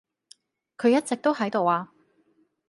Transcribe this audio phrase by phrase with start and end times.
[0.79, 1.91] 佢一直都喺度呀